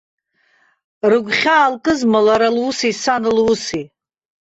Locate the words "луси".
2.55-2.93, 3.35-3.83